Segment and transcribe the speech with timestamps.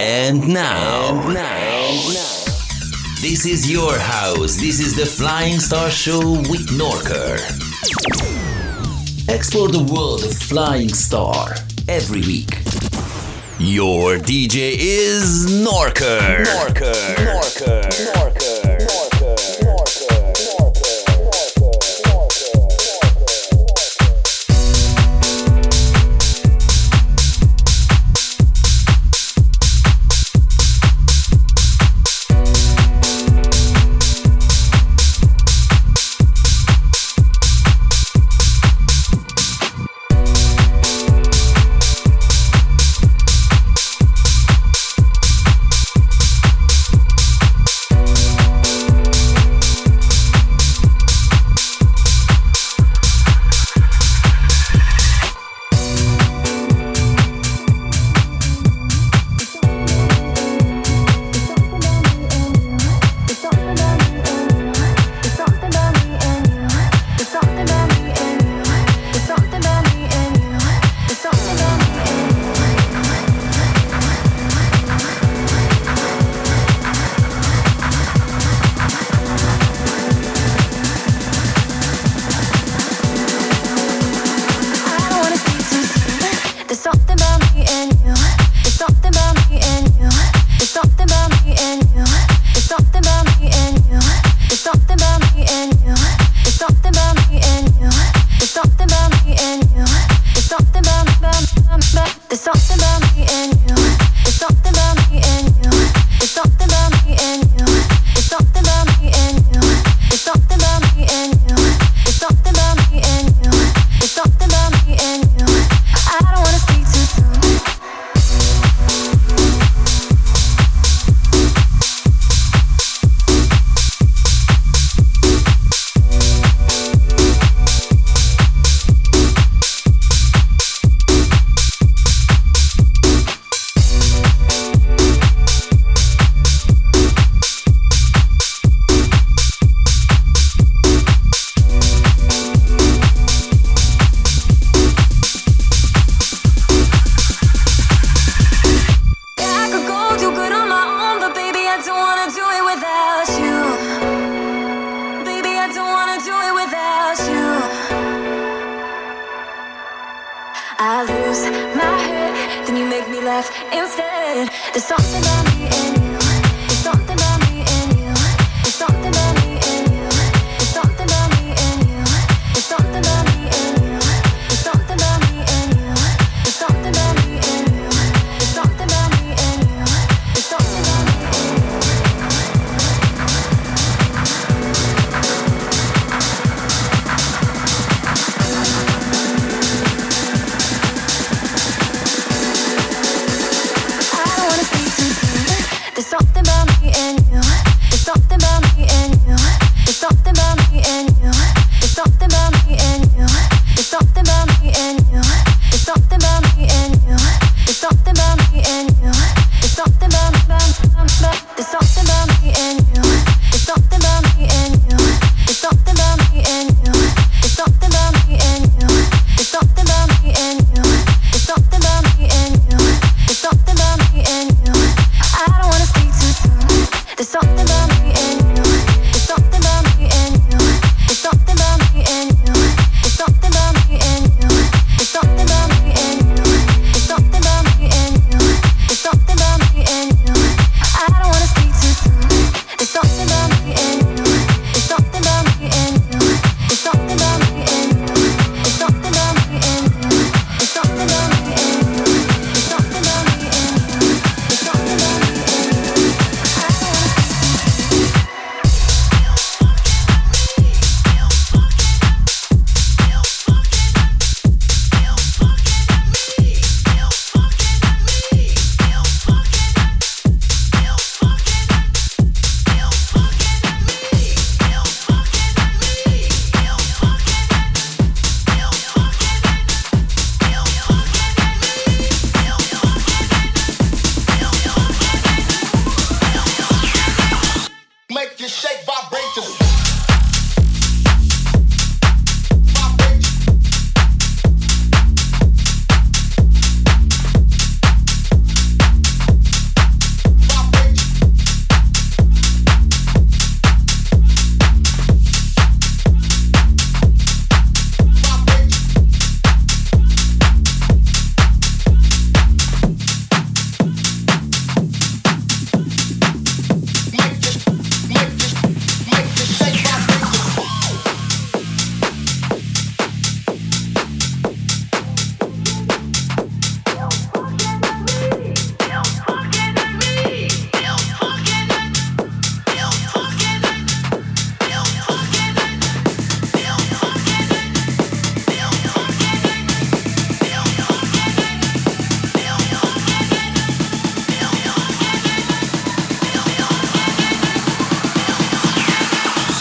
[0.00, 1.88] And now, and now,
[3.20, 4.54] this is your house.
[4.54, 7.34] This is the Flying Star Show with Norker.
[9.28, 11.52] Explore the world of Flying Star
[11.88, 12.58] every week.
[13.58, 16.44] Your DJ is Norker.
[16.44, 16.94] Norker.
[17.16, 17.82] Norker.
[18.14, 18.27] Norker.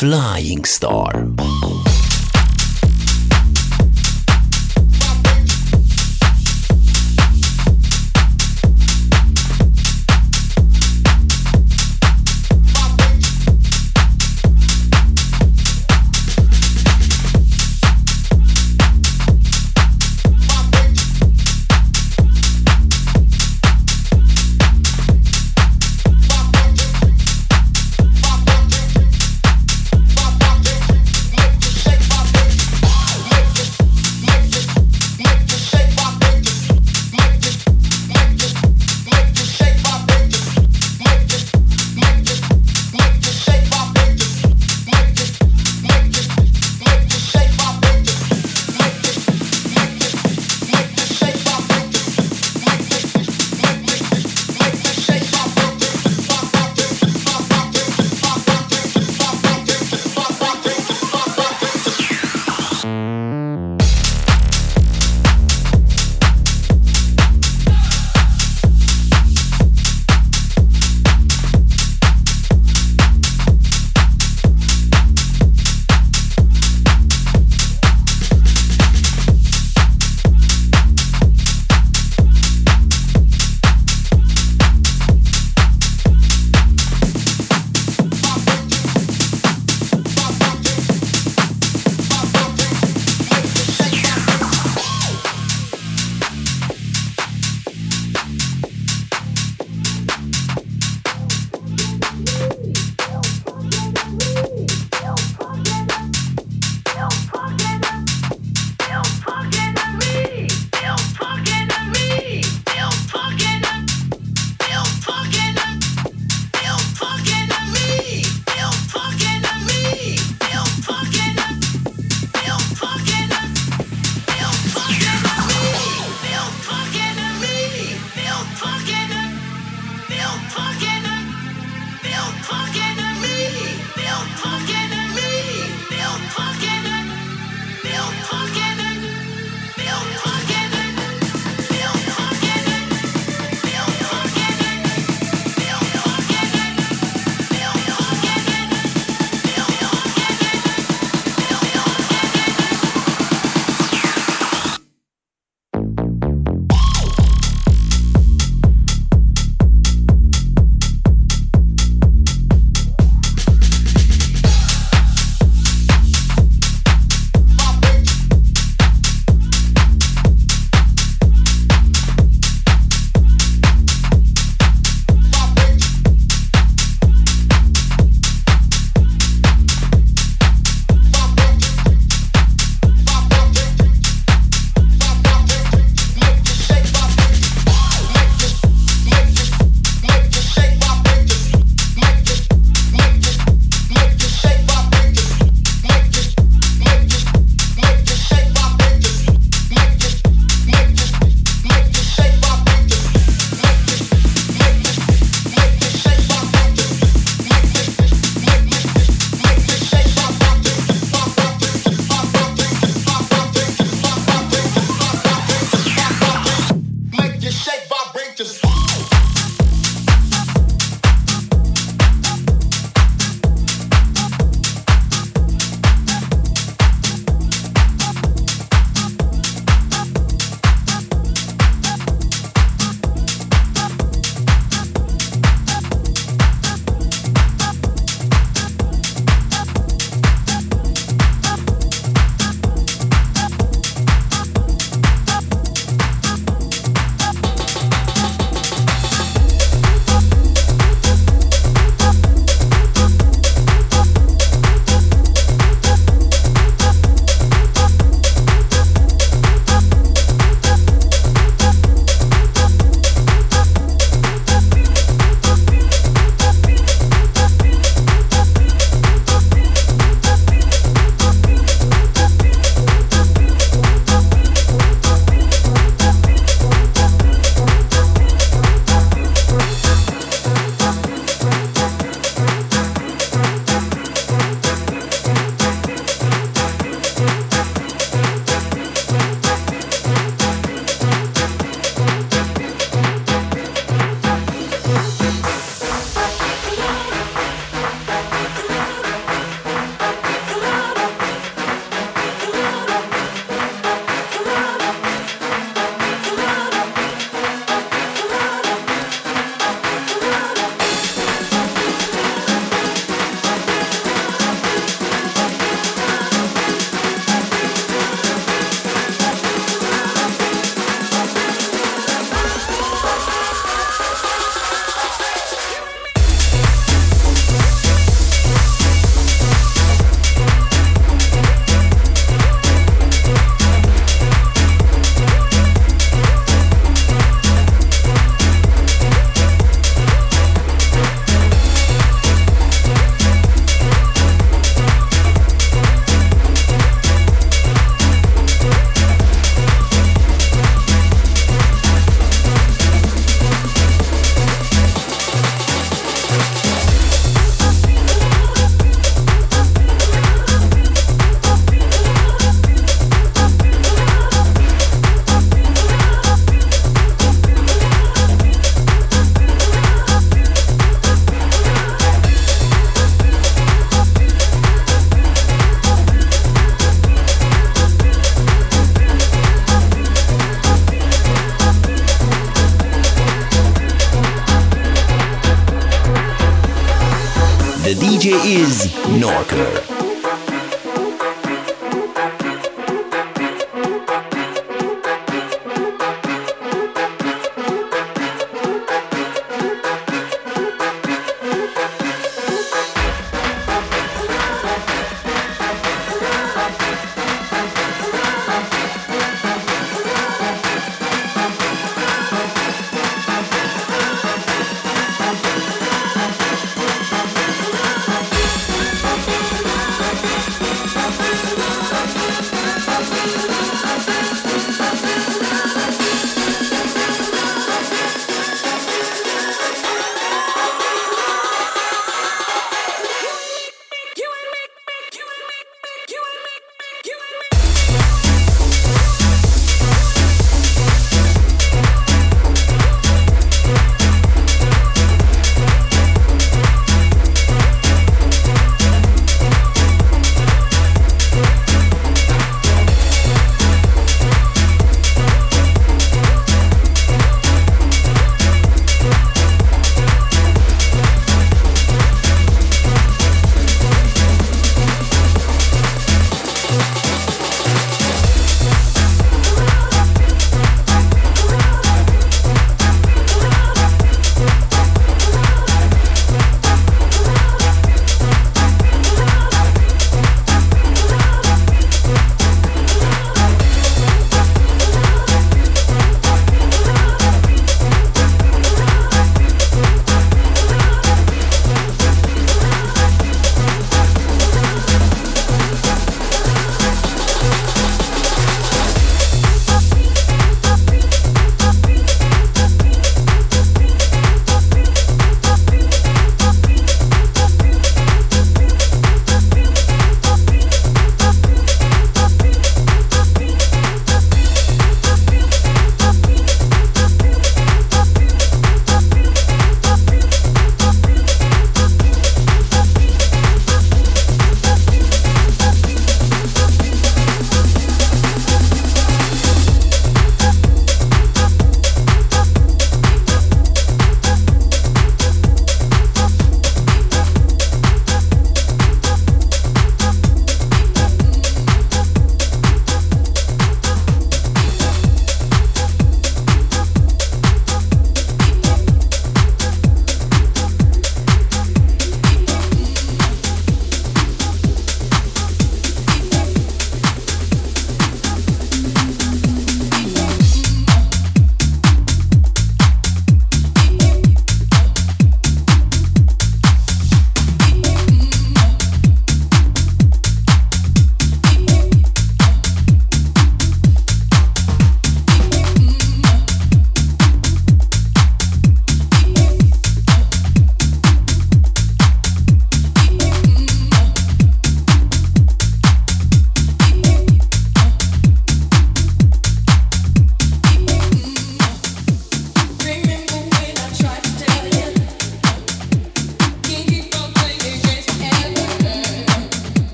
[0.00, 1.26] Flying Star.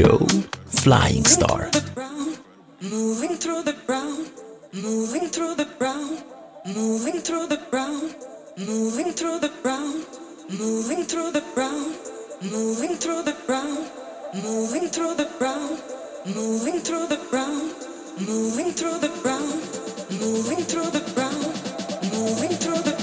[0.00, 1.70] Flying Star.
[2.80, 4.30] Moving through the ground,
[4.72, 6.24] moving through the ground,
[6.64, 8.14] moving through the ground,
[8.56, 10.06] moving through the ground,
[10.58, 11.96] moving through the ground,
[12.40, 13.90] moving through the ground,
[14.32, 15.82] moving through the ground,
[16.24, 17.74] moving through the ground,
[18.26, 19.60] moving through the ground,
[20.18, 21.52] moving through the ground,
[22.10, 23.00] moving through the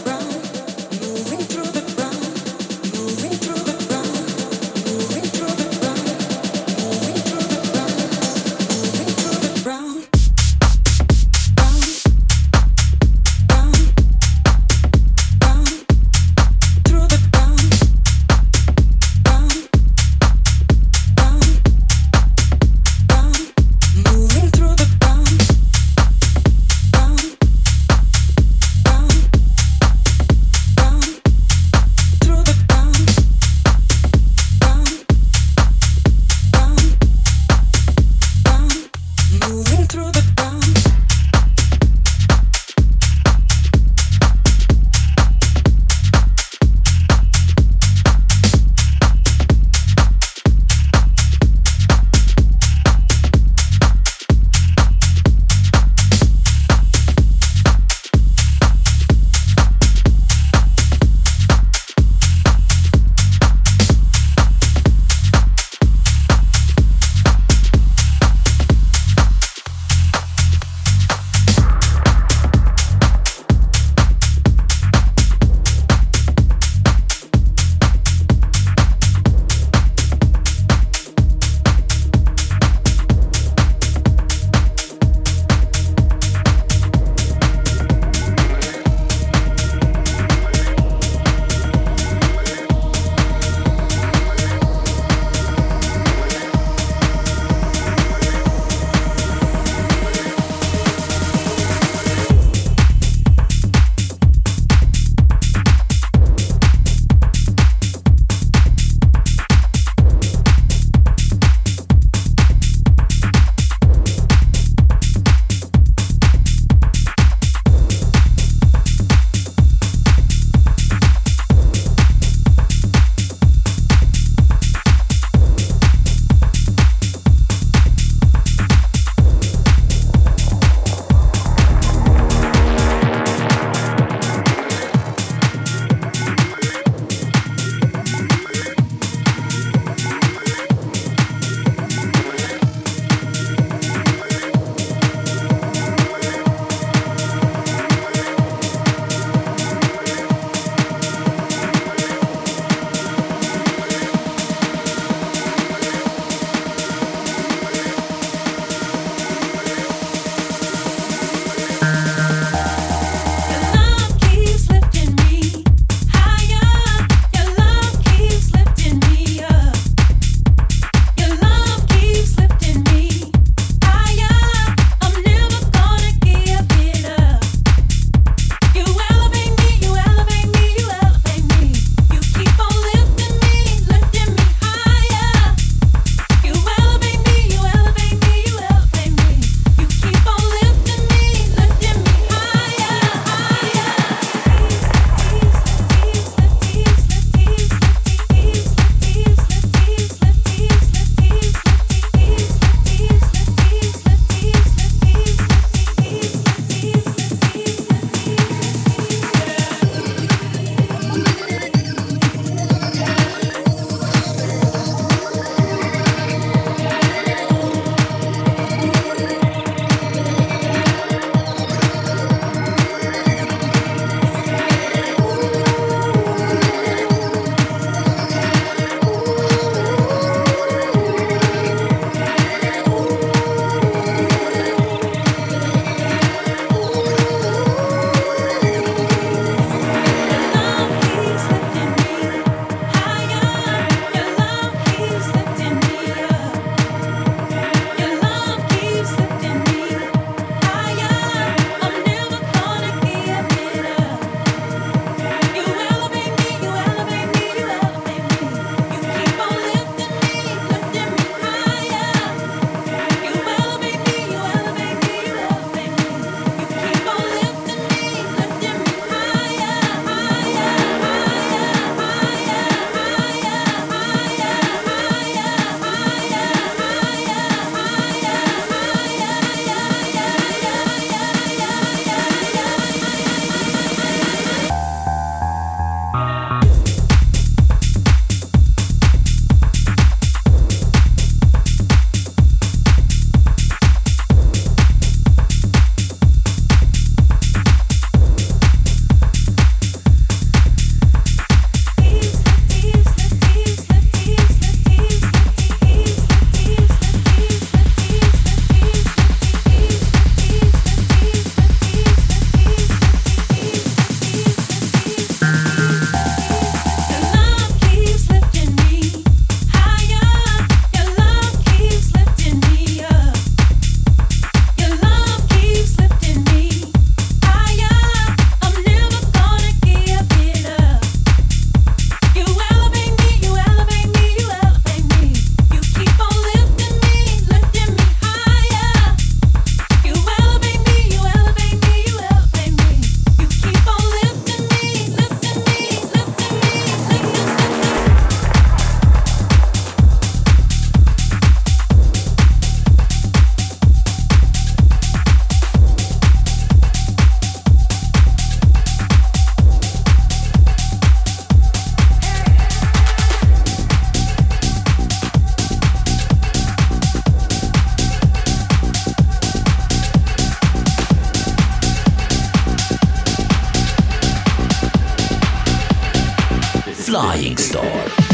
[377.08, 378.27] Flying Star.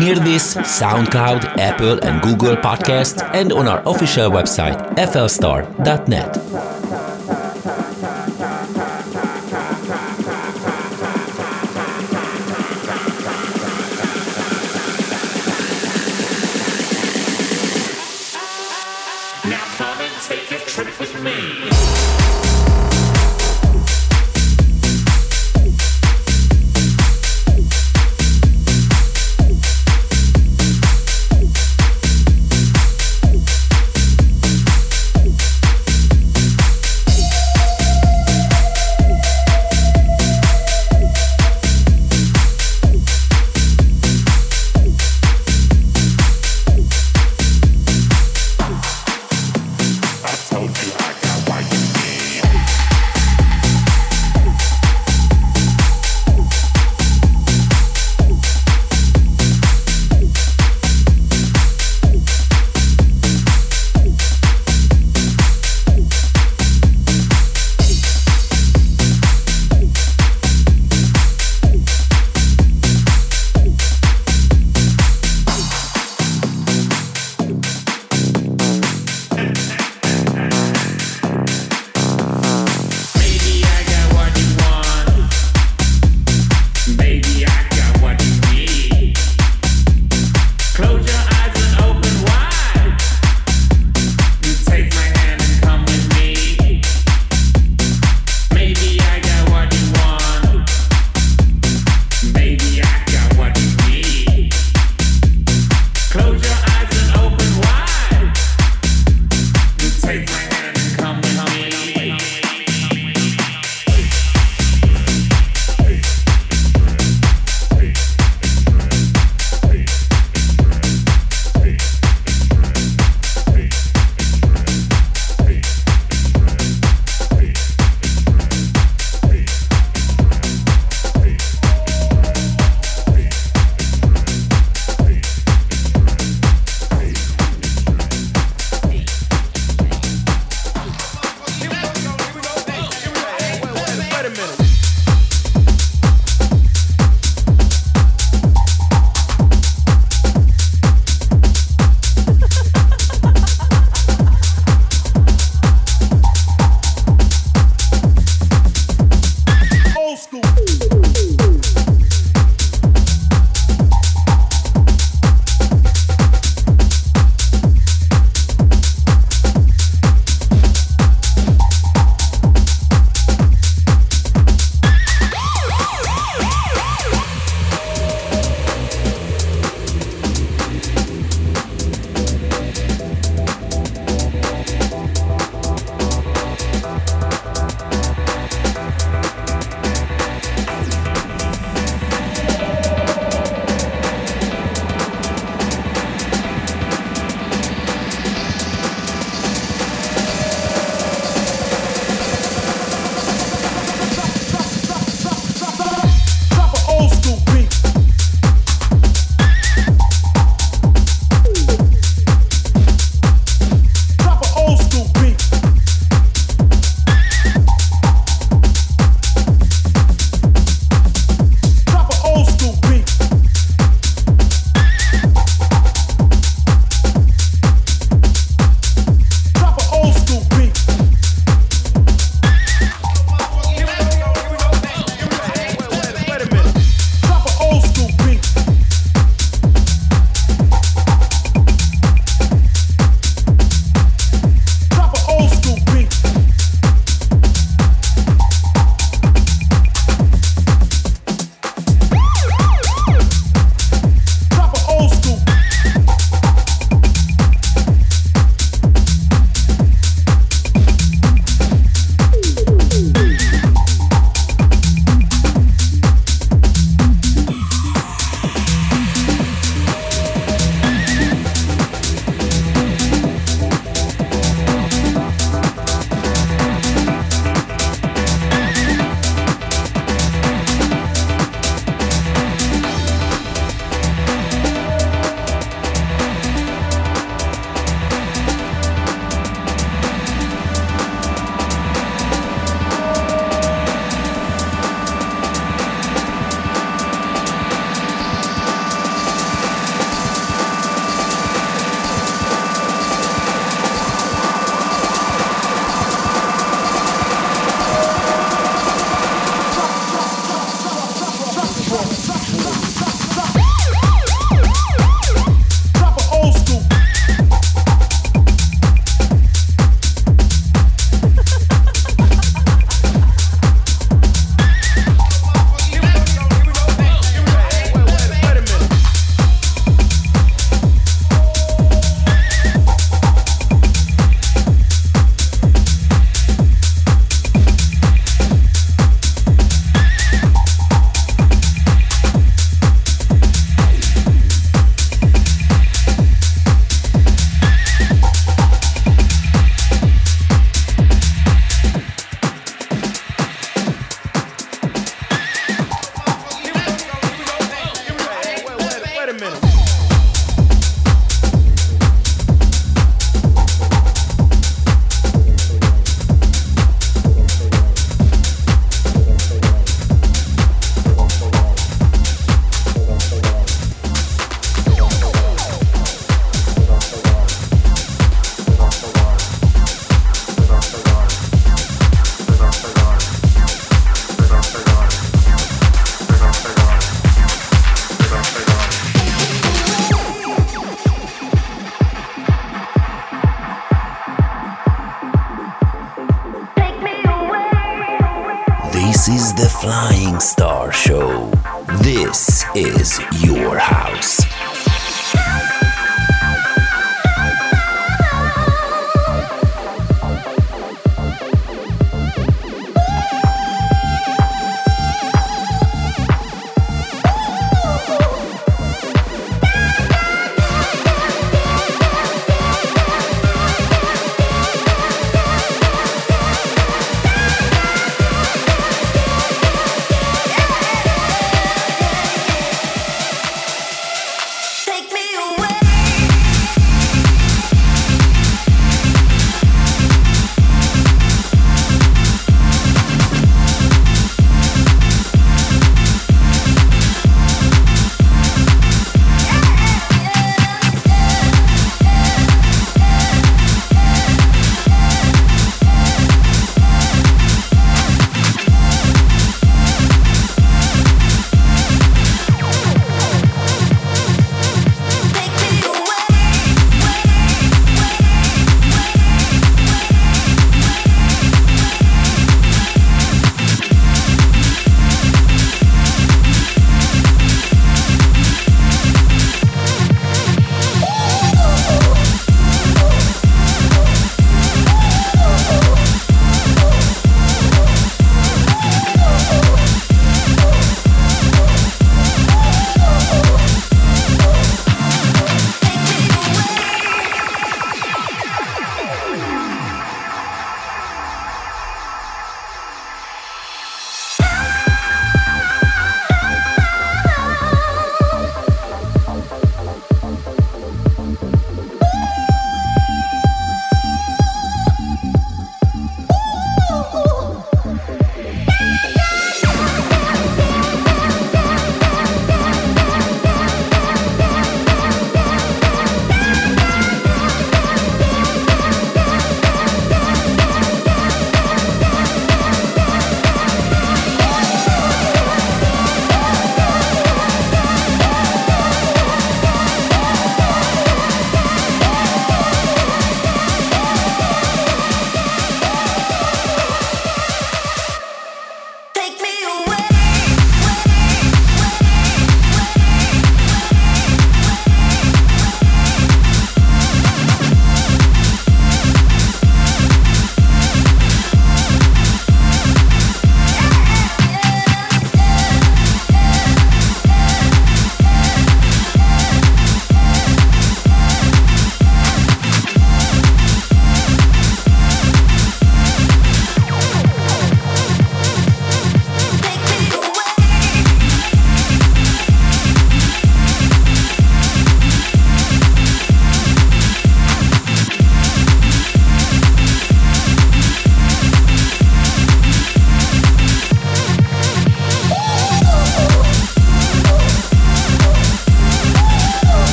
[0.00, 6.49] Hear This, SoundCloud, Apple and Google Podcasts, and on our official website, flstar.net.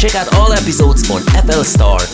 [0.00, 1.62] Check out all episodes on FL.
[1.62, 2.09] .net.